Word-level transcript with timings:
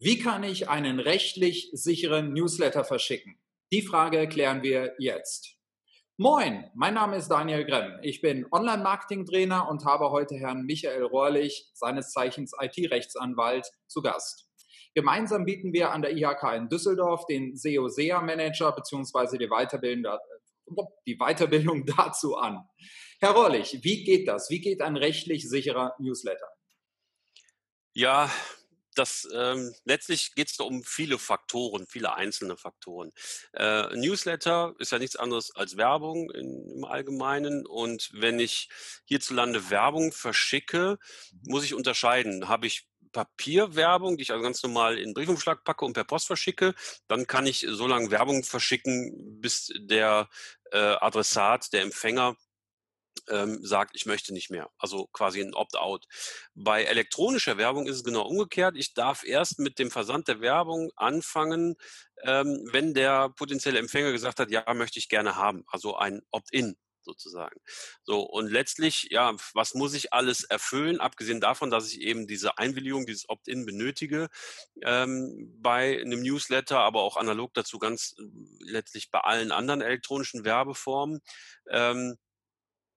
Wie 0.00 0.20
kann 0.20 0.44
ich 0.44 0.68
einen 0.68 1.00
rechtlich 1.00 1.70
sicheren 1.72 2.32
Newsletter 2.32 2.84
verschicken? 2.84 3.36
Die 3.72 3.82
Frage 3.82 4.28
klären 4.28 4.62
wir 4.62 4.94
jetzt. 5.00 5.56
Moin, 6.16 6.70
mein 6.76 6.94
Name 6.94 7.16
ist 7.16 7.26
Daniel 7.26 7.64
Gremm. 7.64 7.98
Ich 8.02 8.20
bin 8.20 8.46
Online-Marketing-Trainer 8.52 9.68
und 9.68 9.84
habe 9.84 10.12
heute 10.12 10.36
Herrn 10.36 10.62
Michael 10.66 11.02
Rohrlich, 11.02 11.68
seines 11.74 12.12
Zeichens 12.12 12.52
IT-Rechtsanwalt, 12.60 13.66
zu 13.88 14.00
Gast. 14.00 14.48
Gemeinsam 14.94 15.44
bieten 15.44 15.72
wir 15.72 15.90
an 15.90 16.02
der 16.02 16.16
IHK 16.16 16.44
in 16.54 16.68
Düsseldorf 16.68 17.26
den 17.26 17.56
SEO-SEA-Manager 17.56 18.70
bzw. 18.70 19.36
Die, 19.36 19.50
die 21.08 21.16
Weiterbildung 21.18 21.86
dazu 21.96 22.36
an. 22.36 22.68
Herr 23.18 23.32
Rohrlich, 23.32 23.80
wie 23.82 24.04
geht 24.04 24.28
das? 24.28 24.48
Wie 24.48 24.60
geht 24.60 24.80
ein 24.80 24.96
rechtlich 24.96 25.48
sicherer 25.48 25.96
Newsletter? 25.98 26.46
Ja, 27.94 28.30
das 28.98 29.28
ähm, 29.32 29.72
letztlich 29.84 30.34
geht 30.34 30.50
es 30.50 30.58
um 30.58 30.82
viele 30.84 31.18
Faktoren, 31.18 31.86
viele 31.86 32.14
einzelne 32.14 32.56
Faktoren. 32.56 33.12
Äh, 33.52 33.94
Newsletter 33.96 34.74
ist 34.78 34.92
ja 34.92 34.98
nichts 34.98 35.16
anderes 35.16 35.54
als 35.54 35.76
Werbung 35.76 36.30
in, 36.30 36.70
im 36.76 36.84
Allgemeinen. 36.84 37.66
Und 37.66 38.10
wenn 38.12 38.38
ich 38.38 38.68
hierzulande 39.04 39.70
Werbung 39.70 40.12
verschicke, 40.12 40.98
muss 41.46 41.64
ich 41.64 41.74
unterscheiden. 41.74 42.48
Habe 42.48 42.66
ich 42.66 42.86
Papierwerbung, 43.12 44.16
die 44.16 44.22
ich 44.22 44.32
also 44.32 44.42
ganz 44.42 44.62
normal 44.62 44.98
in 44.98 45.14
Briefumschlag 45.14 45.64
packe 45.64 45.84
und 45.84 45.94
per 45.94 46.04
Post 46.04 46.26
verschicke, 46.26 46.74
dann 47.08 47.26
kann 47.26 47.46
ich 47.46 47.66
so 47.68 47.86
lange 47.86 48.10
Werbung 48.10 48.44
verschicken, 48.44 49.40
bis 49.40 49.72
der 49.78 50.28
äh, 50.72 50.78
Adressat, 50.78 51.72
der 51.72 51.82
Empfänger 51.82 52.36
ähm, 53.28 53.64
sagt, 53.64 53.94
ich 53.94 54.06
möchte 54.06 54.32
nicht 54.32 54.50
mehr. 54.50 54.70
Also 54.78 55.06
quasi 55.12 55.40
ein 55.40 55.54
Opt-out. 55.54 56.06
Bei 56.54 56.84
elektronischer 56.84 57.56
Werbung 57.56 57.86
ist 57.86 57.96
es 57.96 58.04
genau 58.04 58.26
umgekehrt. 58.26 58.76
Ich 58.76 58.94
darf 58.94 59.24
erst 59.24 59.58
mit 59.58 59.78
dem 59.78 59.90
Versand 59.90 60.28
der 60.28 60.40
Werbung 60.40 60.90
anfangen, 60.96 61.76
ähm, 62.22 62.68
wenn 62.72 62.94
der 62.94 63.30
potenzielle 63.30 63.78
Empfänger 63.78 64.12
gesagt 64.12 64.40
hat, 64.40 64.50
ja, 64.50 64.64
möchte 64.74 64.98
ich 64.98 65.08
gerne 65.08 65.36
haben. 65.36 65.64
Also 65.68 65.96
ein 65.96 66.22
Opt-in 66.30 66.76
sozusagen. 67.08 67.60
So, 68.02 68.20
und 68.20 68.50
letztlich, 68.50 69.08
ja, 69.10 69.34
was 69.54 69.74
muss 69.74 69.94
ich 69.94 70.12
alles 70.12 70.44
erfüllen, 70.44 71.00
abgesehen 71.00 71.40
davon, 71.40 71.70
dass 71.70 71.90
ich 71.90 72.00
eben 72.00 72.26
diese 72.26 72.58
Einwilligung, 72.58 73.06
dieses 73.06 73.28
Opt-in 73.28 73.64
benötige 73.66 74.28
ähm, 74.82 75.54
bei 75.60 76.00
einem 76.00 76.22
Newsletter, 76.22 76.78
aber 76.80 77.02
auch 77.02 77.16
analog 77.16 77.54
dazu 77.54 77.78
ganz 77.78 78.14
äh, 78.18 78.22
letztlich 78.60 79.10
bei 79.10 79.20
allen 79.20 79.52
anderen 79.52 79.80
elektronischen 79.80 80.44
Werbeformen. 80.44 81.20
Ähm, 81.70 82.16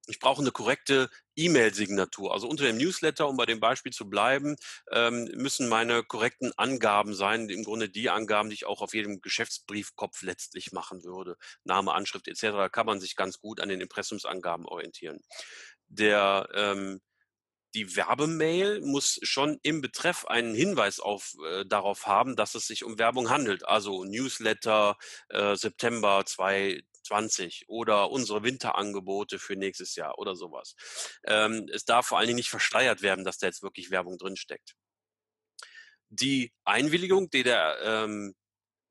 ich 0.08 0.20
brauche 0.20 0.42
eine 0.42 0.52
korrekte 0.52 1.10
E-Mail-Signatur. 1.36 2.34
Also 2.34 2.48
unter 2.48 2.66
dem 2.66 2.78
Newsletter, 2.78 3.28
um 3.28 3.38
bei 3.38 3.46
dem 3.46 3.60
Beispiel 3.60 3.92
zu 3.92 4.10
bleiben, 4.10 4.56
ähm, 4.92 5.26
müssen 5.36 5.70
meine 5.70 6.04
korrekten 6.04 6.52
Angaben 6.58 7.14
sein, 7.14 7.50
im 7.50 7.64
Grunde 7.64 7.90
die 7.90 8.10
Angaben, 8.10 8.50
die 8.50 8.56
ich 8.56 8.66
auch 8.66 8.82
auf 8.82 8.94
jedem 8.94 9.22
Geschäftsbriefkopf 9.22 10.22
letztlich 10.24 10.72
machen 10.72 11.04
würde. 11.04 11.38
Name, 11.64 11.94
Anschrift 11.94 12.28
etc. 12.28 12.42
Da 12.42 12.70
kann 12.70 12.86
man 12.86 13.00
sich 13.00 13.16
ganz 13.16 13.40
gut 13.40 13.60
an 13.60 13.70
den 13.70 13.82
Impressumsangaben 13.82 14.66
orientieren. 14.66 15.22
Der 15.88 16.50
ähm, 16.54 17.02
die 17.74 17.96
Werbemail 17.96 18.82
muss 18.82 19.20
schon 19.24 19.58
im 19.64 19.82
Betreff 19.82 20.26
einen 20.26 20.54
Hinweis 20.54 21.00
auf, 21.00 21.34
äh, 21.46 21.66
darauf 21.66 22.06
haben, 22.06 22.36
dass 22.36 22.56
es 22.56 22.68
sich 22.68 22.84
um 22.84 23.00
Werbung 23.00 23.30
handelt. 23.30 23.66
Also 23.66 24.04
Newsletter 24.04 24.98
äh, 25.30 25.56
September 25.56 26.24
2, 26.26 26.82
20 27.04 27.66
oder 27.68 28.12
unsere 28.12 28.44
Winterangebote 28.44 29.40
für 29.40 29.56
nächstes 29.56 29.96
Jahr 29.96 30.18
oder 30.20 30.36
sowas. 30.36 30.76
Ähm, 31.26 31.68
es 31.74 31.86
darf 31.86 32.08
vor 32.08 32.18
allen 32.18 32.28
Dingen 32.28 32.38
nicht 32.38 32.50
versteuert 32.50 33.02
werden, 33.02 33.26
dass 33.26 33.38
da 33.38 33.48
jetzt 33.48 33.64
wirklich 33.64 33.92
Werbung 33.92 34.18
drinsteckt. 34.18 34.76
Die 36.10 36.52
Einwilligung, 36.66 37.30
die 37.30 37.44
der 37.44 37.78
ähm, 37.84 38.36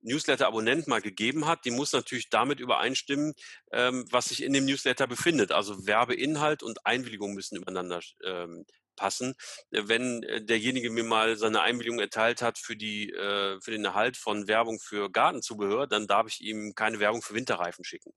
Newsletter-Abonnent 0.02 0.86
mal 0.86 1.02
gegeben 1.02 1.46
hat, 1.46 1.64
die 1.64 1.70
muss 1.70 1.92
natürlich 1.92 2.30
damit 2.30 2.60
übereinstimmen, 2.60 3.34
ähm, 3.72 4.06
was 4.10 4.26
sich 4.26 4.42
in 4.42 4.52
dem 4.52 4.64
Newsletter 4.64 5.06
befindet. 5.06 5.52
Also 5.52 5.86
Werbeinhalt 5.86 6.62
und 6.62 6.86
Einwilligung 6.86 7.34
müssen 7.34 7.56
übereinander 7.56 8.00
ähm, 8.24 8.64
passen. 9.00 9.34
Äh, 9.70 9.82
wenn 9.86 10.22
äh, 10.22 10.42
derjenige 10.42 10.90
mir 10.90 11.04
mal 11.04 11.36
seine 11.36 11.62
Einwilligung 11.62 11.98
erteilt 11.98 12.42
hat 12.42 12.58
für, 12.58 12.76
die, 12.76 13.10
äh, 13.10 13.60
für 13.60 13.70
den 13.70 13.84
Erhalt 13.84 14.16
von 14.16 14.46
Werbung 14.46 14.78
für 14.78 15.10
Gartenzubehör, 15.10 15.86
dann 15.86 16.06
darf 16.06 16.26
ich 16.28 16.40
ihm 16.42 16.74
keine 16.74 17.00
Werbung 17.00 17.22
für 17.22 17.34
Winterreifen 17.34 17.84
schicken. 17.84 18.12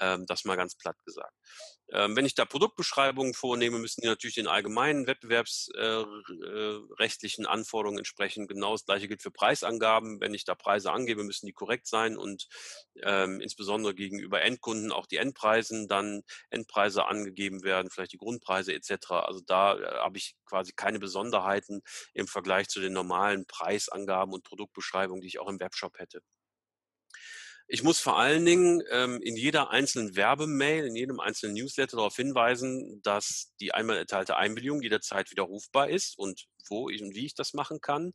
Ähm, 0.00 0.26
das 0.26 0.44
mal 0.44 0.56
ganz 0.56 0.76
platt 0.76 0.96
gesagt. 1.04 1.34
Ähm, 1.92 2.16
wenn 2.16 2.24
ich 2.24 2.34
da 2.34 2.46
Produktbeschreibungen 2.46 3.34
vornehme, 3.34 3.78
müssen 3.78 4.00
die 4.00 4.06
natürlich 4.06 4.36
den 4.36 4.46
allgemeinen 4.46 5.06
wettbewerbsrechtlichen 5.06 7.44
äh, 7.44 7.48
äh, 7.48 7.50
Anforderungen 7.50 7.98
entsprechen. 7.98 8.46
Genau 8.46 8.72
das 8.72 8.86
gleiche 8.86 9.08
gilt 9.08 9.20
für 9.20 9.30
Preisangaben. 9.30 10.18
Wenn 10.20 10.32
ich 10.32 10.44
da 10.44 10.54
Preise 10.54 10.90
angebe, 10.90 11.22
müssen 11.22 11.46
die 11.46 11.52
korrekt 11.52 11.86
sein 11.86 12.16
und 12.16 12.48
ähm, 13.02 13.42
insbesondere 13.42 13.94
gegenüber 13.94 14.40
Endkunden 14.40 14.90
auch 14.90 15.06
die 15.06 15.18
Endpreisen 15.18 15.86
dann 15.86 16.22
Endpreise 16.48 17.04
angegeben 17.04 17.62
werden, 17.62 17.90
vielleicht 17.90 18.12
die 18.12 18.18
Grundpreise 18.18 18.72
etc. 18.72 19.10
Also 19.10 19.42
da 19.46 19.78
äh, 19.78 19.98
habe 19.98 20.16
ich 20.16 20.34
quasi 20.46 20.72
keine 20.74 20.98
Besonderheiten 20.98 21.82
im 22.14 22.26
Vergleich 22.26 22.68
zu 22.68 22.80
den 22.80 22.94
normalen 22.94 23.46
Preisangaben 23.46 24.32
und 24.32 24.44
Produktbeschreibungen, 24.44 25.20
die 25.20 25.28
ich 25.28 25.40
auch 25.40 25.48
im 25.48 25.60
Webshop 25.60 25.98
hätte. 25.98 26.22
Ich 27.68 27.82
muss 27.82 28.00
vor 28.00 28.18
allen 28.18 28.44
Dingen 28.44 28.82
ähm, 28.90 29.20
in 29.22 29.36
jeder 29.36 29.70
einzelnen 29.70 30.16
Werbemail, 30.16 30.84
in 30.84 30.96
jedem 30.96 31.20
einzelnen 31.20 31.54
Newsletter 31.54 31.96
darauf 31.96 32.16
hinweisen, 32.16 33.00
dass 33.02 33.52
die 33.60 33.72
einmal 33.72 33.96
erteilte 33.96 34.36
Einwilligung 34.36 34.82
jederzeit 34.82 35.30
widerrufbar 35.30 35.88
ist 35.88 36.18
und 36.18 36.46
wo 36.68 36.90
ich 36.90 37.02
und 37.02 37.14
wie 37.14 37.26
ich 37.26 37.34
das 37.34 37.54
machen 37.54 37.80
kann. 37.80 38.12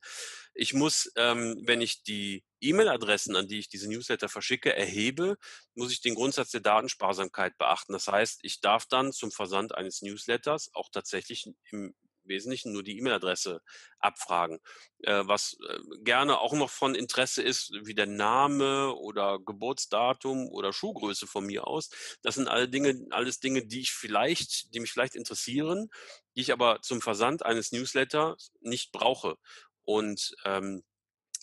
Ich 0.53 0.74
muss, 0.74 1.12
ähm, 1.16 1.62
wenn 1.66 1.81
ich 1.81 2.03
die 2.03 2.44
E-Mail-Adressen, 2.62 3.36
an 3.36 3.47
die 3.47 3.59
ich 3.59 3.69
diese 3.69 3.90
Newsletter 3.90 4.30
verschicke, 4.30 4.75
erhebe, 4.75 5.38
muss 5.75 5.91
ich 5.91 6.02
den 6.02 6.16
Grundsatz 6.16 6.52
der 6.52 6.62
Datensparsamkeit 6.62 7.57
beachten. 7.57 7.94
Das 7.94 8.07
heißt, 8.07 8.40
ich 8.44 8.62
darf 8.62 8.86
dann 8.86 9.12
zum 9.12 9.31
Versand 9.31 9.75
eines 9.75 10.02
Newsletters 10.02 10.69
auch 10.74 10.90
tatsächlich 10.91 11.47
im 11.72 11.94
Wesentlichen 12.28 12.72
nur 12.74 12.84
die 12.84 12.98
E-Mail-Adresse 12.98 13.62
abfragen. 14.00 14.60
Äh, 15.04 15.24
was 15.26 15.58
äh, 15.68 15.80
gerne 16.04 16.40
auch 16.40 16.54
noch 16.54 16.70
von 16.70 16.96
Interesse 16.96 17.42
ist, 17.42 17.72
wie 17.84 17.94
der 17.96 18.08
Name 18.08 18.94
oder 18.96 19.40
Geburtsdatum 19.40 20.50
oder 20.50 20.74
Schuhgröße 20.74 21.28
von 21.28 21.46
mir 21.46 21.68
aus. 21.68 21.90
Das 22.22 22.36
sind 22.36 22.48
alle 22.48 22.70
Dinge, 22.70 23.06
alles 23.12 23.40
Dinge, 23.40 23.66
die 23.66 23.82
ich 23.82 23.92
vielleicht, 23.92 24.74
die 24.74 24.80
mich 24.80 24.92
vielleicht 24.92 25.16
interessieren, 25.16 25.90
die 26.36 26.42
ich 26.42 26.52
aber 26.52 26.82
zum 26.82 27.02
Versand 27.02 27.46
eines 27.46 27.72
Newsletters 27.72 28.52
nicht 28.62 28.92
brauche. 28.92 29.38
Und 29.86 30.36
ähm, 30.46 30.84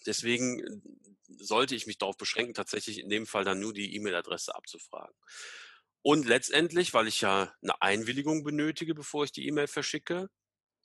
deswegen 0.06 0.60
äh, 0.60 0.80
sollte 1.38 1.74
ich 1.74 1.86
mich 1.86 1.98
darauf 1.98 2.16
beschränken, 2.16 2.54
tatsächlich 2.54 2.98
in 2.98 3.08
dem 3.08 3.26
Fall 3.26 3.44
dann 3.44 3.60
nur 3.60 3.72
die 3.72 3.94
E-Mail-Adresse 3.96 4.54
abzufragen. 4.54 5.14
Und 6.02 6.26
letztendlich, 6.26 6.92
weil 6.92 7.08
ich 7.08 7.22
ja 7.22 7.54
eine 7.62 7.80
Einwilligung 7.80 8.44
benötige, 8.44 8.94
bevor 8.94 9.24
ich 9.24 9.32
die 9.32 9.46
E-Mail 9.46 9.68
verschicke, 9.68 10.28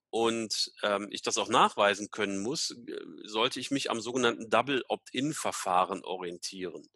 und 0.09 0.71
ähm, 0.83 1.07
ich 1.11 1.21
das 1.21 1.37
auch 1.37 1.49
nachweisen 1.49 2.09
können 2.09 2.39
muss, 2.39 2.75
sollte 3.23 3.59
ich 3.59 3.71
mich 3.71 3.91
am 3.91 4.01
sogenannten 4.01 4.49
Double 4.49 4.83
Opt-in-Verfahren 4.87 6.03
orientieren. 6.03 6.89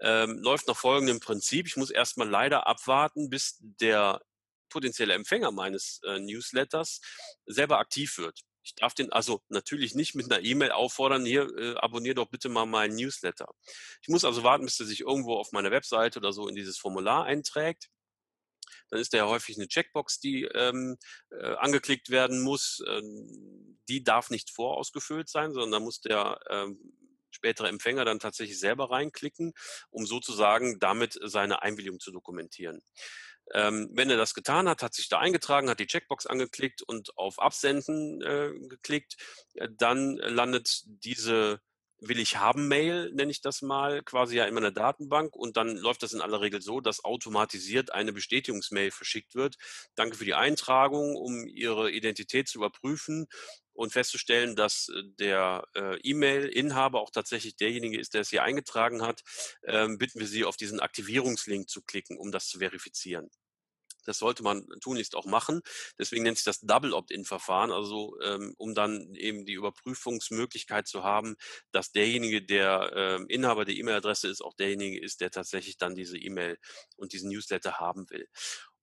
Ähm, 0.00 0.38
läuft 0.38 0.66
nach 0.66 0.76
folgendem 0.76 1.20
Prinzip. 1.20 1.66
Ich 1.66 1.76
muss 1.76 1.90
erstmal 1.90 2.28
leider 2.28 2.66
abwarten, 2.66 3.30
bis 3.30 3.58
der 3.60 4.20
potenzielle 4.68 5.14
Empfänger 5.14 5.52
meines 5.52 6.00
äh, 6.04 6.18
Newsletters 6.18 7.00
selber 7.46 7.78
aktiv 7.78 8.18
wird. 8.18 8.40
Ich 8.64 8.74
darf 8.74 8.94
den 8.94 9.12
also 9.12 9.42
natürlich 9.48 9.94
nicht 9.94 10.14
mit 10.14 10.30
einer 10.30 10.44
E-Mail 10.44 10.70
auffordern, 10.70 11.24
hier, 11.24 11.48
äh, 11.56 11.74
abonniere 11.76 12.14
doch 12.16 12.28
bitte 12.28 12.48
mal 12.48 12.66
meinen 12.66 12.96
Newsletter. 12.96 13.48
Ich 14.00 14.08
muss 14.08 14.24
also 14.24 14.42
warten, 14.42 14.64
bis 14.64 14.80
er 14.80 14.86
sich 14.86 15.00
irgendwo 15.00 15.36
auf 15.36 15.52
meiner 15.52 15.70
Webseite 15.70 16.18
oder 16.18 16.32
so 16.32 16.48
in 16.48 16.54
dieses 16.54 16.78
Formular 16.78 17.24
einträgt 17.24 17.90
dann 18.90 19.00
ist 19.00 19.12
da 19.12 19.18
ja 19.18 19.26
häufig 19.26 19.56
eine 19.56 19.68
Checkbox, 19.68 20.20
die 20.20 20.44
ähm, 20.44 20.96
äh, 21.30 21.54
angeklickt 21.54 22.10
werden 22.10 22.42
muss. 22.42 22.82
Ähm, 22.88 23.78
die 23.88 24.04
darf 24.04 24.30
nicht 24.30 24.50
vorausgefüllt 24.50 25.28
sein, 25.28 25.52
sondern 25.52 25.72
da 25.72 25.80
muss 25.80 26.00
der 26.00 26.38
ähm, 26.48 26.78
spätere 27.30 27.68
Empfänger 27.68 28.04
dann 28.04 28.20
tatsächlich 28.20 28.58
selber 28.58 28.90
reinklicken, 28.90 29.52
um 29.90 30.06
sozusagen 30.06 30.78
damit 30.78 31.18
seine 31.22 31.62
Einwilligung 31.62 32.00
zu 32.00 32.12
dokumentieren. 32.12 32.82
Ähm, 33.52 33.90
wenn 33.92 34.08
er 34.08 34.16
das 34.16 34.34
getan 34.34 34.68
hat, 34.68 34.82
hat 34.82 34.94
sich 34.94 35.08
da 35.08 35.18
eingetragen, 35.18 35.68
hat 35.68 35.80
die 35.80 35.86
Checkbox 35.86 36.26
angeklickt 36.26 36.82
und 36.82 37.16
auf 37.18 37.40
Absenden 37.40 38.22
äh, 38.22 38.52
geklickt, 38.68 39.16
äh, 39.54 39.68
dann 39.76 40.16
landet 40.16 40.82
diese 40.86 41.60
will 42.04 42.18
ich 42.18 42.36
haben 42.36 42.68
Mail, 42.68 43.12
nenne 43.14 43.30
ich 43.30 43.40
das 43.40 43.62
mal, 43.62 44.02
quasi 44.02 44.36
ja 44.36 44.46
immer 44.46 44.60
eine 44.60 44.72
Datenbank 44.72 45.36
und 45.36 45.56
dann 45.56 45.76
läuft 45.76 46.02
das 46.02 46.12
in 46.12 46.20
aller 46.20 46.40
Regel 46.40 46.60
so, 46.60 46.80
dass 46.80 47.04
automatisiert 47.04 47.92
eine 47.92 48.12
Bestätigungsmail 48.12 48.90
verschickt 48.90 49.34
wird. 49.34 49.56
Danke 49.94 50.16
für 50.16 50.24
die 50.24 50.34
Eintragung, 50.34 51.14
um 51.16 51.46
Ihre 51.46 51.90
Identität 51.92 52.48
zu 52.48 52.58
überprüfen 52.58 53.26
und 53.72 53.92
festzustellen, 53.92 54.56
dass 54.56 54.88
äh, 54.88 55.02
der 55.18 55.64
äh, 55.74 55.96
E-Mail-Inhaber 56.02 57.00
auch 57.00 57.10
tatsächlich 57.10 57.56
derjenige 57.56 57.98
ist, 57.98 58.14
der 58.14 58.22
es 58.22 58.30
hier 58.30 58.42
eingetragen 58.42 59.02
hat, 59.02 59.22
ähm, 59.64 59.98
bitten 59.98 60.18
wir 60.20 60.26
Sie, 60.26 60.44
auf 60.44 60.56
diesen 60.56 60.80
Aktivierungslink 60.80 61.68
zu 61.68 61.82
klicken, 61.82 62.18
um 62.18 62.32
das 62.32 62.48
zu 62.48 62.58
verifizieren. 62.58 63.30
Das 64.06 64.18
sollte 64.18 64.42
man 64.42 64.66
tunlichst 64.80 65.14
auch 65.14 65.26
machen. 65.26 65.60
Deswegen 65.98 66.22
nennt 66.24 66.36
sich 66.38 66.44
das 66.44 66.60
Double 66.60 66.92
Opt-in-Verfahren, 66.92 67.72
also 67.72 68.18
ähm, 68.22 68.54
um 68.56 68.74
dann 68.74 69.14
eben 69.14 69.44
die 69.44 69.54
Überprüfungsmöglichkeit 69.54 70.86
zu 70.86 71.02
haben, 71.02 71.36
dass 71.72 71.92
derjenige, 71.92 72.42
der 72.42 72.92
ähm, 72.94 73.26
Inhaber 73.28 73.64
der 73.64 73.76
E-Mail-Adresse 73.76 74.28
ist, 74.28 74.42
auch 74.42 74.54
derjenige 74.54 75.00
ist, 75.00 75.20
der 75.20 75.30
tatsächlich 75.30 75.78
dann 75.78 75.94
diese 75.94 76.18
E-Mail 76.18 76.58
und 76.96 77.12
diesen 77.12 77.30
Newsletter 77.30 77.78
haben 77.78 78.08
will. 78.10 78.28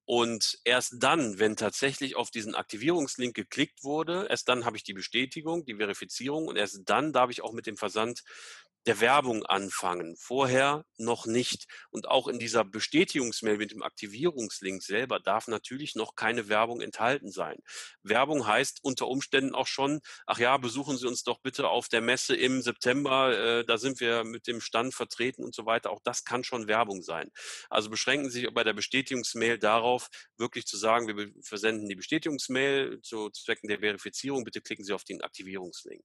Und 0.05 0.57
erst 0.63 0.95
dann, 1.03 1.37
wenn 1.37 1.55
tatsächlich 1.55 2.15
auf 2.15 2.31
diesen 2.31 2.55
Aktivierungslink 2.55 3.35
geklickt 3.35 3.83
wurde, 3.83 4.25
erst 4.27 4.49
dann 4.49 4.65
habe 4.65 4.75
ich 4.75 4.83
die 4.83 4.95
Bestätigung, 4.95 5.65
die 5.65 5.75
Verifizierung 5.75 6.47
und 6.47 6.55
erst 6.55 6.81
dann 6.85 7.13
darf 7.13 7.29
ich 7.29 7.43
auch 7.43 7.53
mit 7.53 7.67
dem 7.67 7.77
Versand 7.77 8.23
der 8.85 9.01
Werbung 9.01 9.45
anfangen. 9.45 10.15
Vorher 10.17 10.85
noch 10.97 11.25
nicht. 11.25 11.67
Und 11.89 12.07
auch 12.07 12.27
in 12.27 12.39
dieser 12.39 12.63
Bestätigungsmail 12.63 13.57
mit 13.57 13.71
dem 13.71 13.83
Aktivierungslink 13.83 14.81
selber 14.83 15.19
darf 15.19 15.47
natürlich 15.47 15.95
noch 15.95 16.15
keine 16.15 16.49
Werbung 16.49 16.81
enthalten 16.81 17.31
sein. 17.31 17.57
Werbung 18.03 18.47
heißt 18.47 18.79
unter 18.83 19.07
Umständen 19.07 19.53
auch 19.53 19.67
schon, 19.67 20.01
ach 20.25 20.39
ja, 20.39 20.57
besuchen 20.57 20.97
Sie 20.97 21.07
uns 21.07 21.23
doch 21.23 21.39
bitte 21.39 21.67
auf 21.67 21.89
der 21.89 22.01
Messe 22.01 22.35
im 22.35 22.61
September, 22.61 23.59
äh, 23.59 23.65
da 23.65 23.77
sind 23.77 23.99
wir 23.99 24.23
mit 24.23 24.47
dem 24.47 24.61
Stand 24.61 24.93
vertreten 24.93 25.43
und 25.43 25.53
so 25.53 25.65
weiter. 25.65 25.91
Auch 25.91 26.01
das 26.03 26.23
kann 26.23 26.43
schon 26.43 26.67
Werbung 26.67 27.01
sein. 27.03 27.31
Also 27.69 27.89
beschränken 27.89 28.29
Sie 28.29 28.41
sich 28.41 28.53
bei 28.53 28.63
der 28.63 28.73
Bestätigungsmail 28.73 29.59
darauf, 29.59 30.09
wirklich 30.37 30.65
zu 30.65 30.77
sagen, 30.77 31.07
wir 31.07 31.31
versenden 31.41 31.87
die 31.89 31.95
Bestätigungsmail 31.95 33.01
zu 33.01 33.29
Zwecken 33.29 33.67
der 33.67 33.79
Verifizierung. 33.79 34.43
Bitte 34.43 34.61
klicken 34.61 34.85
Sie 34.85 34.93
auf 34.93 35.03
den 35.03 35.21
Aktivierungslink. 35.21 36.03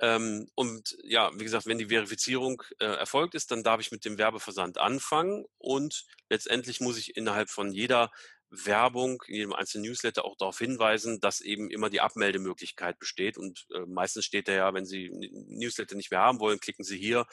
Ähm, 0.00 0.48
und 0.54 0.96
ja, 1.02 1.30
wie 1.34 1.44
gesagt, 1.44 1.66
wenn 1.66 1.78
die 1.78 1.86
Verifizierung 1.86 2.62
äh, 2.78 2.84
erfolgt 2.84 3.34
ist, 3.34 3.50
dann 3.50 3.62
darf 3.62 3.80
ich 3.80 3.90
mit 3.90 4.04
dem 4.04 4.18
Werbeversand 4.18 4.78
anfangen 4.78 5.44
und 5.58 6.04
letztendlich 6.30 6.80
muss 6.80 6.98
ich 6.98 7.16
innerhalb 7.16 7.50
von 7.50 7.72
jeder 7.72 8.10
Werbung, 8.50 9.22
in 9.26 9.34
jedem 9.34 9.52
einzelnen 9.52 9.86
Newsletter 9.88 10.24
auch 10.24 10.36
darauf 10.36 10.58
hinweisen, 10.58 11.20
dass 11.20 11.40
eben 11.40 11.70
immer 11.70 11.90
die 11.90 12.00
Abmeldemöglichkeit 12.00 12.98
besteht. 12.98 13.36
Und 13.36 13.66
äh, 13.74 13.80
meistens 13.86 14.24
steht 14.24 14.48
da 14.48 14.52
ja, 14.52 14.74
wenn 14.74 14.86
Sie 14.86 15.10
Newsletter 15.48 15.96
nicht 15.96 16.10
mehr 16.10 16.20
haben 16.20 16.40
wollen, 16.40 16.60
klicken 16.60 16.84
Sie 16.84 16.98
hier. 16.98 17.26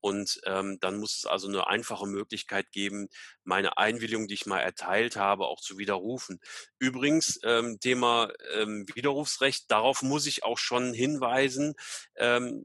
Und 0.00 0.40
ähm, 0.46 0.78
dann 0.80 0.98
muss 0.98 1.18
es 1.18 1.26
also 1.26 1.46
eine 1.46 1.68
einfache 1.68 2.06
Möglichkeit 2.06 2.72
geben, 2.72 3.08
meine 3.44 3.76
Einwilligung, 3.78 4.26
die 4.26 4.34
ich 4.34 4.46
mal 4.46 4.58
erteilt 4.58 5.16
habe, 5.16 5.46
auch 5.46 5.60
zu 5.60 5.78
widerrufen. 5.78 6.40
Übrigens, 6.78 7.38
ähm, 7.44 7.78
Thema 7.78 8.32
ähm, 8.54 8.86
Widerrufsrecht, 8.94 9.70
darauf 9.70 10.02
muss 10.02 10.26
ich 10.26 10.42
auch 10.42 10.58
schon 10.58 10.92
hinweisen 10.92 11.74
ähm, 12.16 12.64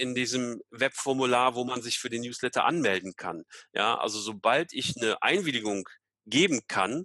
in 0.00 0.14
diesem 0.14 0.62
Webformular, 0.70 1.54
wo 1.54 1.64
man 1.64 1.80
sich 1.82 1.98
für 1.98 2.10
den 2.10 2.22
Newsletter 2.22 2.64
anmelden 2.64 3.14
kann. 3.16 3.44
Ja, 3.72 3.96
also 3.96 4.18
sobald 4.18 4.72
ich 4.72 4.96
eine 4.96 5.22
Einwilligung 5.22 5.88
geben 6.26 6.62
kann, 6.66 7.04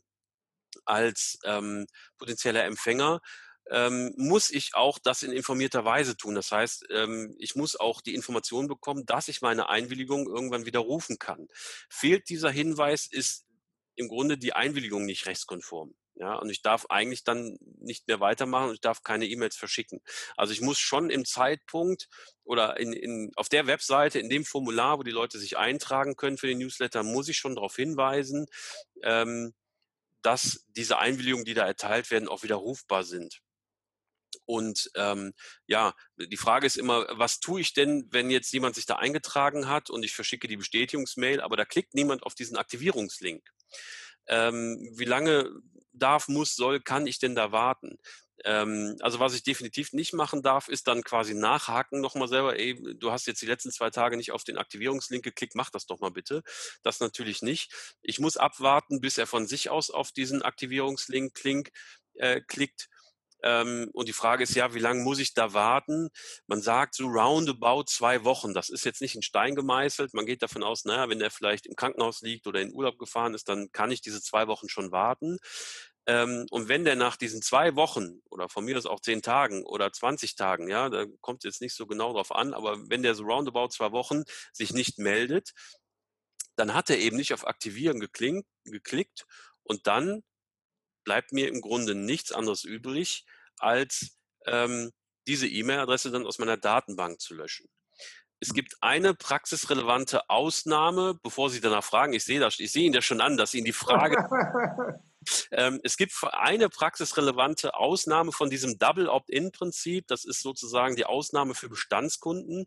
als 0.85 1.39
ähm, 1.43 1.87
potenzieller 2.17 2.63
Empfänger, 2.63 3.21
ähm, 3.69 4.13
muss 4.17 4.49
ich 4.49 4.75
auch 4.75 4.99
das 4.99 5.23
in 5.23 5.31
informierter 5.31 5.85
Weise 5.85 6.17
tun. 6.17 6.35
Das 6.35 6.51
heißt, 6.51 6.85
ähm, 6.91 7.35
ich 7.37 7.55
muss 7.55 7.75
auch 7.75 8.01
die 8.01 8.15
Information 8.15 8.67
bekommen, 8.67 9.05
dass 9.05 9.27
ich 9.27 9.41
meine 9.41 9.69
Einwilligung 9.69 10.27
irgendwann 10.27 10.65
widerrufen 10.65 11.19
kann. 11.19 11.47
Fehlt 11.89 12.29
dieser 12.29 12.49
Hinweis, 12.49 13.05
ist 13.05 13.45
im 13.95 14.07
Grunde 14.07 14.37
die 14.37 14.53
Einwilligung 14.53 15.05
nicht 15.05 15.27
rechtskonform. 15.27 15.93
Ja, 16.15 16.35
und 16.35 16.49
ich 16.49 16.61
darf 16.61 16.85
eigentlich 16.89 17.23
dann 17.23 17.57
nicht 17.79 18.07
mehr 18.09 18.19
weitermachen 18.19 18.69
und 18.69 18.75
ich 18.75 18.81
darf 18.81 19.03
keine 19.03 19.25
E-Mails 19.25 19.55
verschicken. 19.55 20.01
Also 20.35 20.51
ich 20.51 20.59
muss 20.59 20.77
schon 20.77 21.09
im 21.09 21.23
Zeitpunkt 21.23 22.09
oder 22.43 22.77
in, 22.77 22.91
in, 22.91 23.31
auf 23.37 23.47
der 23.47 23.67
Webseite, 23.67 24.19
in 24.19 24.27
dem 24.27 24.43
Formular, 24.43 24.99
wo 24.99 25.03
die 25.03 25.11
Leute 25.11 25.39
sich 25.39 25.57
eintragen 25.57 26.17
können 26.17 26.37
für 26.37 26.47
den 26.47 26.57
Newsletter, 26.57 27.03
muss 27.03 27.29
ich 27.29 27.37
schon 27.37 27.55
darauf 27.55 27.77
hinweisen, 27.77 28.47
ähm, 29.01 29.53
dass 30.21 30.65
diese 30.69 30.99
Einwilligungen, 30.99 31.45
die 31.45 31.53
da 31.53 31.65
erteilt 31.65 32.11
werden, 32.11 32.27
auch 32.27 32.43
widerrufbar 32.43 33.03
sind. 33.03 33.41
Und 34.45 34.89
ähm, 34.95 35.33
ja, 35.67 35.93
die 36.17 36.37
Frage 36.37 36.65
ist 36.65 36.77
immer, 36.77 37.05
was 37.11 37.39
tue 37.39 37.61
ich 37.61 37.73
denn, 37.73 38.07
wenn 38.11 38.29
jetzt 38.29 38.51
jemand 38.51 38.75
sich 38.75 38.85
da 38.85 38.95
eingetragen 38.95 39.67
hat 39.67 39.89
und 39.89 40.03
ich 40.03 40.13
verschicke 40.13 40.47
die 40.47 40.57
Bestätigungsmail, 40.57 41.41
aber 41.41 41.57
da 41.57 41.65
klickt 41.65 41.93
niemand 41.93 42.23
auf 42.23 42.35
diesen 42.35 42.57
Aktivierungslink? 42.57 43.47
Ähm, 44.27 44.91
wie 44.95 45.05
lange 45.05 45.49
darf, 45.93 46.27
muss, 46.27 46.55
soll, 46.55 46.81
kann 46.81 47.07
ich 47.07 47.19
denn 47.19 47.35
da 47.35 47.51
warten? 47.51 47.97
Ähm, 48.45 48.95
also 49.01 49.19
was 49.19 49.33
ich 49.33 49.43
definitiv 49.43 49.93
nicht 49.93 50.13
machen 50.13 50.41
darf, 50.41 50.67
ist 50.69 50.87
dann 50.87 51.03
quasi 51.03 51.33
nachhaken 51.33 52.01
nochmal 52.01 52.27
selber, 52.27 52.57
ey, 52.57 52.79
du 52.95 53.11
hast 53.11 53.27
jetzt 53.27 53.41
die 53.41 53.45
letzten 53.45 53.71
zwei 53.71 53.89
Tage 53.89 54.17
nicht 54.17 54.31
auf 54.31 54.43
den 54.43 54.57
Aktivierungslink 54.57 55.23
geklickt, 55.23 55.55
mach 55.55 55.69
das 55.69 55.85
doch 55.85 55.99
mal 55.99 56.11
bitte. 56.11 56.43
Das 56.83 56.99
natürlich 56.99 57.41
nicht. 57.41 57.71
Ich 58.01 58.19
muss 58.19 58.37
abwarten, 58.37 59.01
bis 59.01 59.17
er 59.17 59.27
von 59.27 59.47
sich 59.47 59.69
aus 59.69 59.89
auf 59.89 60.11
diesen 60.11 60.41
Aktivierungslink 60.41 61.33
klink, 61.33 61.71
äh, 62.15 62.41
klickt. 62.41 62.89
Ähm, 63.41 63.89
und 63.93 64.07
die 64.07 64.13
Frage 64.13 64.43
ist 64.43 64.55
ja, 64.55 64.73
wie 64.73 64.79
lange 64.79 65.03
muss 65.03 65.19
ich 65.19 65.33
da 65.33 65.53
warten? 65.53 66.09
Man 66.47 66.61
sagt 66.61 66.95
so 66.95 67.07
roundabout 67.07 67.85
zwei 67.85 68.23
Wochen. 68.25 68.53
Das 68.53 68.69
ist 68.69 68.85
jetzt 68.85 69.01
nicht 69.01 69.15
in 69.15 69.21
Stein 69.21 69.55
gemeißelt. 69.55 70.13
Man 70.13 70.25
geht 70.25 70.41
davon 70.41 70.63
aus, 70.63 70.85
naja, 70.85 71.09
wenn 71.09 71.21
er 71.21 71.31
vielleicht 71.31 71.65
im 71.65 71.75
Krankenhaus 71.75 72.21
liegt 72.21 72.47
oder 72.47 72.59
in 72.61 72.73
Urlaub 72.73 72.97
gefahren 72.97 73.33
ist, 73.33 73.47
dann 73.47 73.71
kann 73.71 73.91
ich 73.91 74.01
diese 74.01 74.21
zwei 74.21 74.47
Wochen 74.47 74.67
schon 74.67 74.91
warten. 74.91 75.37
Ähm, 76.05 76.47
und 76.49 76.67
wenn 76.69 76.85
der 76.85 76.95
nach 76.95 77.17
diesen 77.17 77.41
zwei 77.41 77.75
Wochen 77.75 78.21
oder 78.29 78.49
von 78.49 78.65
mir 78.65 78.77
aus 78.77 78.85
auch 78.85 78.99
zehn 78.99 79.21
Tagen 79.21 79.63
oder 79.63 79.91
20 79.91 80.35
Tagen, 80.35 80.69
ja, 80.69 80.89
da 80.89 81.05
kommt 81.21 81.45
es 81.45 81.53
jetzt 81.55 81.61
nicht 81.61 81.75
so 81.75 81.85
genau 81.85 82.13
drauf 82.13 82.33
an, 82.33 82.53
aber 82.53 82.89
wenn 82.89 83.03
der 83.03 83.15
so 83.15 83.23
roundabout 83.23 83.69
zwei 83.69 83.91
Wochen 83.91 84.23
sich 84.53 84.73
nicht 84.73 84.97
meldet, 84.97 85.51
dann 86.55 86.73
hat 86.73 86.89
er 86.89 86.97
eben 86.97 87.17
nicht 87.17 87.33
auf 87.33 87.47
Aktivieren 87.47 87.99
geklingt, 87.99 88.45
geklickt 88.65 89.25
und 89.63 89.87
dann 89.87 90.23
bleibt 91.03 91.31
mir 91.31 91.47
im 91.47 91.61
Grunde 91.61 91.95
nichts 91.95 92.31
anderes 92.31 92.63
übrig, 92.63 93.25
als 93.57 94.17
ähm, 94.45 94.91
diese 95.27 95.47
E-Mail-Adresse 95.47 96.11
dann 96.11 96.25
aus 96.25 96.39
meiner 96.39 96.57
Datenbank 96.57 97.21
zu 97.21 97.35
löschen. 97.35 97.69
Es 98.41 98.53
gibt 98.53 98.75
eine 98.81 99.13
praxisrelevante 99.13 100.29
Ausnahme, 100.29 101.19
bevor 101.21 101.49
Sie 101.49 101.61
danach 101.61 101.83
fragen. 101.83 102.13
Ich 102.13 102.23
sehe 102.23 102.39
das, 102.39 102.59
ich 102.59 102.71
sehe 102.71 102.85
Ihnen 102.85 102.93
das 102.93 103.05
schon 103.05 103.21
an, 103.21 103.37
dass 103.37 103.53
Ihnen 103.53 103.65
die 103.65 103.73
Frage 103.73 104.17
Ähm, 105.51 105.79
es 105.83 105.97
gibt 105.97 106.13
eine 106.31 106.69
praxisrelevante 106.69 107.75
Ausnahme 107.75 108.31
von 108.31 108.49
diesem 108.49 108.77
Double 108.77 109.07
Opt-in-Prinzip. 109.07 110.07
Das 110.07 110.25
ist 110.25 110.41
sozusagen 110.41 110.95
die 110.95 111.05
Ausnahme 111.05 111.55
für 111.55 111.69
Bestandskunden. 111.69 112.65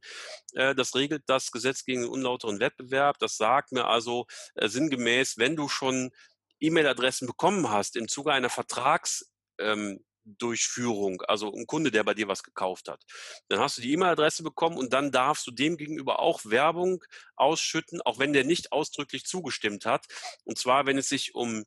Äh, 0.54 0.74
das 0.74 0.94
regelt 0.94 1.24
das 1.26 1.50
Gesetz 1.50 1.84
gegen 1.84 2.02
den 2.02 2.10
unlauteren 2.10 2.60
Wettbewerb. 2.60 3.18
Das 3.18 3.36
sagt 3.36 3.72
mir 3.72 3.86
also 3.86 4.26
äh, 4.54 4.68
sinngemäß, 4.68 5.38
wenn 5.38 5.56
du 5.56 5.68
schon 5.68 6.10
E-Mail-Adressen 6.60 7.26
bekommen 7.26 7.70
hast 7.70 7.96
im 7.96 8.08
Zuge 8.08 8.32
einer 8.32 8.50
Vertrags 8.50 9.32
ähm, 9.58 10.04
Durchführung, 10.24 11.22
also 11.22 11.52
ein 11.52 11.66
Kunde, 11.66 11.90
der 11.90 12.04
bei 12.04 12.14
dir 12.14 12.28
was 12.28 12.42
gekauft 12.42 12.88
hat. 12.88 13.02
Dann 13.48 13.58
hast 13.58 13.78
du 13.78 13.82
die 13.82 13.92
E-Mail-Adresse 13.92 14.42
bekommen 14.42 14.76
und 14.76 14.92
dann 14.92 15.10
darfst 15.10 15.46
du 15.46 15.50
dem 15.50 15.76
gegenüber 15.76 16.20
auch 16.20 16.44
Werbung 16.44 17.02
ausschütten, 17.34 18.00
auch 18.02 18.18
wenn 18.18 18.32
der 18.32 18.44
nicht 18.44 18.72
ausdrücklich 18.72 19.24
zugestimmt 19.24 19.84
hat. 19.84 20.06
Und 20.44 20.58
zwar, 20.58 20.86
wenn 20.86 20.98
es 20.98 21.08
sich 21.08 21.34
um 21.34 21.64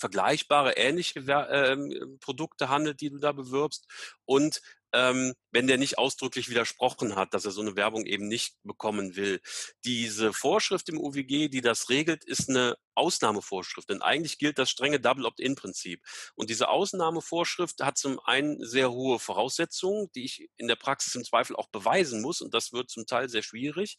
vergleichbare, 0.00 0.72
ähnliche 0.72 1.20
ähm, 1.20 2.18
Produkte 2.20 2.68
handelt, 2.68 3.00
die 3.00 3.10
du 3.10 3.18
da 3.18 3.32
bewirbst. 3.32 3.86
Und 4.24 4.60
ähm, 4.92 5.34
wenn 5.50 5.66
der 5.66 5.78
nicht 5.78 5.98
ausdrücklich 5.98 6.48
widersprochen 6.48 7.16
hat, 7.16 7.34
dass 7.34 7.44
er 7.44 7.50
so 7.50 7.60
eine 7.60 7.76
Werbung 7.76 8.06
eben 8.06 8.28
nicht 8.28 8.56
bekommen 8.62 9.16
will. 9.16 9.40
Diese 9.84 10.32
Vorschrift 10.32 10.88
im 10.88 10.98
UWG, 10.98 11.48
die 11.48 11.60
das 11.60 11.88
regelt, 11.88 12.24
ist 12.24 12.48
eine 12.48 12.76
Ausnahmevorschrift, 12.94 13.88
denn 13.88 14.02
eigentlich 14.02 14.38
gilt 14.38 14.58
das 14.58 14.70
strenge 14.70 15.00
Double 15.00 15.24
Opt-in-Prinzip. 15.24 16.02
Und 16.34 16.50
diese 16.50 16.68
Ausnahmevorschrift 16.68 17.80
hat 17.80 17.96
zum 17.96 18.20
einen 18.20 18.62
sehr 18.64 18.90
hohe 18.90 19.18
Voraussetzungen, 19.18 20.10
die 20.14 20.24
ich 20.24 20.50
in 20.56 20.68
der 20.68 20.76
Praxis 20.76 21.14
im 21.14 21.24
Zweifel 21.24 21.56
auch 21.56 21.68
beweisen 21.68 22.20
muss, 22.20 22.42
und 22.42 22.52
das 22.52 22.72
wird 22.72 22.90
zum 22.90 23.06
Teil 23.06 23.28
sehr 23.28 23.42
schwierig. 23.42 23.96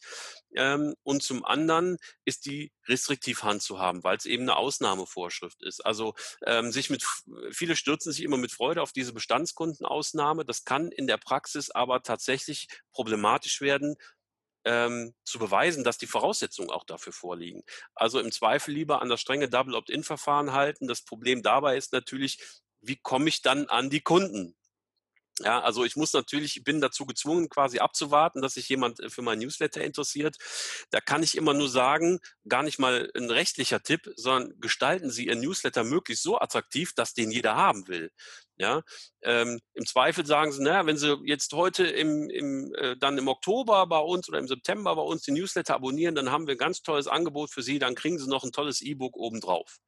Ähm, 0.54 0.94
und 1.02 1.22
zum 1.22 1.44
anderen 1.44 1.98
ist 2.24 2.46
die 2.46 2.72
restriktiv 2.86 3.42
handzuhaben, 3.42 4.04
weil 4.04 4.16
es 4.16 4.24
eben 4.26 4.44
eine 4.44 4.56
Ausnahmevorschrift 4.56 5.62
ist. 5.62 5.84
Also 5.84 6.14
ähm, 6.46 6.70
sich 6.70 6.90
mit 6.90 7.04
viele 7.50 7.76
stürzen 7.76 8.12
sich 8.12 8.22
immer 8.22 8.36
mit 8.36 8.52
Freude 8.52 8.82
auf 8.82 8.92
diese 8.92 9.12
Bestandskundenausnahme. 9.12 10.44
Das 10.44 10.64
kann 10.64 10.90
in 10.92 11.06
der 11.06 11.16
Praxis 11.16 11.41
aber 11.74 12.02
tatsächlich 12.02 12.68
problematisch 12.92 13.60
werden, 13.60 13.96
ähm, 14.64 15.14
zu 15.24 15.38
beweisen, 15.38 15.84
dass 15.84 15.98
die 15.98 16.06
Voraussetzungen 16.06 16.70
auch 16.70 16.84
dafür 16.84 17.12
vorliegen. 17.12 17.62
Also 17.94 18.20
im 18.20 18.32
Zweifel 18.32 18.72
lieber 18.74 19.02
an 19.02 19.08
das 19.08 19.20
strenge 19.20 19.48
Double 19.48 19.74
Opt-in-Verfahren 19.74 20.52
halten. 20.52 20.86
Das 20.86 21.02
Problem 21.02 21.42
dabei 21.42 21.76
ist 21.76 21.92
natürlich, 21.92 22.38
wie 22.80 22.96
komme 22.96 23.28
ich 23.28 23.42
dann 23.42 23.66
an 23.66 23.90
die 23.90 24.00
Kunden? 24.00 24.56
Ja, 25.40 25.60
also 25.62 25.84
ich 25.84 25.96
muss 25.96 26.12
natürlich, 26.12 26.62
bin 26.62 26.80
dazu 26.80 27.06
gezwungen, 27.06 27.48
quasi 27.48 27.78
abzuwarten, 27.78 28.42
dass 28.42 28.54
sich 28.54 28.68
jemand 28.68 29.00
äh, 29.00 29.08
für 29.08 29.22
mein 29.22 29.38
Newsletter 29.38 29.82
interessiert. 29.82 30.36
Da 30.90 31.00
kann 31.00 31.22
ich 31.22 31.36
immer 31.36 31.54
nur 31.54 31.68
sagen, 31.70 32.20
gar 32.46 32.62
nicht 32.62 32.78
mal 32.78 33.10
ein 33.16 33.30
rechtlicher 33.30 33.82
Tipp, 33.82 34.12
sondern 34.16 34.60
gestalten 34.60 35.10
Sie 35.10 35.26
Ihr 35.26 35.36
Newsletter 35.36 35.84
möglichst 35.84 36.22
so 36.22 36.38
attraktiv, 36.38 36.92
dass 36.94 37.14
den 37.14 37.30
jeder 37.30 37.56
haben 37.56 37.88
will. 37.88 38.12
Ja, 38.58 38.82
ähm, 39.22 39.60
im 39.74 39.86
Zweifel 39.86 40.26
sagen 40.26 40.52
Sie, 40.52 40.62
naja, 40.62 40.86
wenn 40.86 40.96
Sie 40.96 41.16
jetzt 41.24 41.52
heute 41.52 41.84
im, 41.84 42.28
im, 42.30 42.72
äh, 42.76 42.96
dann 42.96 43.18
im 43.18 43.28
Oktober 43.28 43.86
bei 43.86 43.98
uns 43.98 44.28
oder 44.28 44.38
im 44.38 44.46
September 44.46 44.94
bei 44.94 45.02
uns 45.02 45.22
den 45.22 45.34
Newsletter 45.34 45.74
abonnieren, 45.74 46.14
dann 46.14 46.30
haben 46.30 46.46
wir 46.46 46.54
ein 46.54 46.58
ganz 46.58 46.82
tolles 46.82 47.06
Angebot 47.08 47.50
für 47.50 47.62
Sie, 47.62 47.78
dann 47.78 47.94
kriegen 47.94 48.18
Sie 48.18 48.28
noch 48.28 48.44
ein 48.44 48.52
tolles 48.52 48.80
E-Book 48.82 49.16
obendrauf. 49.16 49.78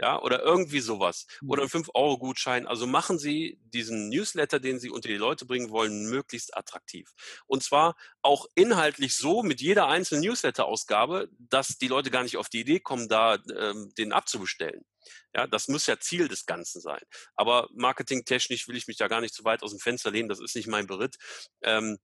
Ja, 0.00 0.20
oder 0.22 0.40
irgendwie 0.42 0.80
sowas. 0.80 1.26
Oder 1.46 1.62
Mhm. 1.62 1.66
ein 1.66 1.68
5-Euro-Gutschein. 1.68 2.66
Also 2.66 2.86
machen 2.86 3.18
Sie 3.18 3.58
diesen 3.64 4.08
Newsletter, 4.08 4.58
den 4.58 4.78
Sie 4.80 4.88
unter 4.88 5.08
die 5.08 5.16
Leute 5.16 5.44
bringen 5.44 5.68
wollen, 5.70 6.08
möglichst 6.08 6.56
attraktiv. 6.56 7.10
Und 7.46 7.62
zwar 7.62 7.96
auch 8.22 8.46
inhaltlich 8.54 9.14
so 9.14 9.42
mit 9.42 9.60
jeder 9.60 9.88
einzelnen 9.88 10.22
Newsletter-Ausgabe, 10.24 11.28
dass 11.38 11.76
die 11.76 11.88
Leute 11.88 12.10
gar 12.10 12.22
nicht 12.22 12.38
auf 12.38 12.48
die 12.48 12.60
Idee 12.60 12.80
kommen, 12.80 13.08
da 13.10 13.34
ähm, 13.54 13.92
den 13.98 14.12
abzubestellen. 14.12 14.86
Ja, 15.34 15.46
das 15.46 15.68
muss 15.68 15.86
ja 15.86 15.98
Ziel 16.00 16.28
des 16.28 16.46
Ganzen 16.46 16.80
sein. 16.80 17.02
Aber 17.34 17.68
marketingtechnisch 17.74 18.68
will 18.68 18.76
ich 18.76 18.86
mich 18.86 18.96
da 18.96 19.08
gar 19.08 19.20
nicht 19.20 19.34
zu 19.34 19.44
weit 19.44 19.62
aus 19.62 19.70
dem 19.72 19.80
Fenster 19.80 20.10
lehnen. 20.10 20.30
Das 20.30 20.40
ist 20.40 20.56
nicht 20.56 20.66
mein 20.68 20.86
Beritt. 20.86 21.16
Ähm, 21.62 21.98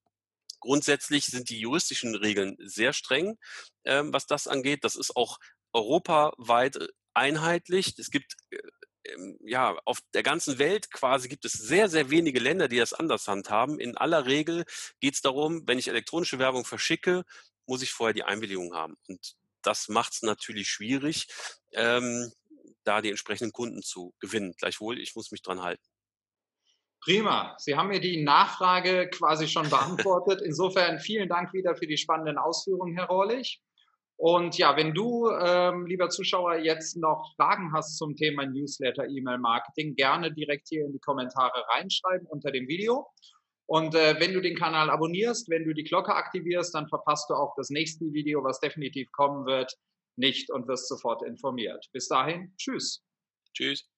grundsätzlich 0.61 1.27
sind 1.27 1.49
die 1.51 1.61
juristischen 1.61 2.15
Regeln 2.15 2.57
sehr 2.61 2.93
streng, 2.93 3.39
ähm, 3.85 4.13
was 4.13 4.27
das 4.27 4.49
angeht. 4.49 4.85
Das 4.85 4.97
ist 4.97 5.17
auch 5.17 5.39
europaweit 5.73 6.79
äh, 7.17 7.21
einheitlich. 7.21 7.99
Es 7.99 8.11
gibt 8.11 8.37
äh, 8.51 8.59
ähm, 9.15 9.39
ja, 9.41 9.77
auf 9.85 10.01
der 10.15 10.23
ganzen 10.23 10.59
Welt 10.59 10.91
quasi 10.91 11.29
gibt 11.29 11.45
es 11.45 11.53
sehr, 11.53 11.89
sehr 11.89 12.11
wenige 12.11 12.41
Länder, 12.41 12.69
die 12.69 12.79
das 12.79 12.93
anders 12.93 13.29
handhaben. 13.29 13.79
In 13.81 13.97
aller 13.97 14.27
Regel 14.27 14.65
geht 15.01 15.15
es 15.15 15.21
darum, 15.21 15.67
wenn 15.67 15.79
ich 15.79 15.89
elektronische 15.89 16.39
Werbung 16.39 16.65
verschicke, 16.65 17.25
muss 17.67 17.83
ich 17.83 17.93
vorher 17.93 18.15
die 18.15 18.25
Einwilligung 18.25 18.75
haben. 18.75 18.97
Und 19.09 19.37
das 19.63 19.89
macht 19.89 20.13
es 20.13 20.23
natürlich 20.23 20.69
schwierig, 20.69 21.27
ähm, 21.73 22.33
da 22.85 23.03
die 23.03 23.11
entsprechenden 23.11 23.53
Kunden 23.53 23.83
zu 23.83 24.15
gewinnen. 24.21 24.55
Gleichwohl, 24.59 25.01
ich 25.01 25.17
muss 25.17 25.33
mich 25.33 25.43
dran 25.43 25.63
halten. 25.63 25.83
Prima. 27.01 27.57
Sie 27.59 27.77
haben 27.77 27.89
mir 27.89 28.01
die 28.01 28.23
Nachfrage 28.23 29.11
quasi 29.11 29.49
schon 29.49 29.69
beantwortet. 29.71 30.41
Insofern 30.43 31.01
vielen 31.01 31.29
Dank 31.29 31.53
wieder 31.53 31.77
für 31.77 31.87
die 31.87 31.97
spannenden 31.97 32.39
Ausführungen, 32.39 32.97
Herr 32.97 33.07
Rohrlich. 33.07 33.61
Und 34.19 34.57
ja, 34.57 34.77
wenn 34.77 34.95
du, 34.95 35.29
ähm, 35.31 35.87
lieber 35.87 36.09
Zuschauer, 36.09 36.57
jetzt 36.57 36.97
noch 36.97 37.35
Fragen 37.37 37.73
hast 37.75 37.99
zum 37.99 38.17
Thema 38.17 38.47
Newsletter, 38.47 39.07
E-Mail-Marketing, 39.07 39.95
gerne 39.95 40.33
direkt 40.33 40.69
hier 40.69 40.87
in 40.87 40.93
die 40.93 40.99
Kommentare 40.99 41.65
reinschreiben 41.75 42.27
unter 42.27 42.51
dem 42.51 42.67
Video. 42.67 43.07
Und 43.67 43.95
äh, 43.95 44.19
wenn 44.19 44.33
du 44.33 44.41
den 44.41 44.57
Kanal 44.57 44.91
abonnierst, 44.91 45.51
wenn 45.51 45.65
du 45.65 45.75
die 45.75 45.85
Glocke 45.85 46.15
aktivierst, 46.15 46.75
dann 46.75 46.89
verpasst 46.89 47.29
du 47.29 47.35
auch 47.35 47.55
das 47.57 47.69
nächste 47.69 48.07
Video, 48.13 48.43
was 48.43 48.61
definitiv 48.61 49.11
kommen 49.13 49.45
wird, 49.45 49.75
nicht 50.17 50.51
und 50.51 50.67
wirst 50.67 50.89
sofort 50.89 51.23
informiert. 51.23 51.87
Bis 51.93 52.09
dahin, 52.09 52.55
tschüss. 52.57 53.05
Tschüss. 53.53 53.96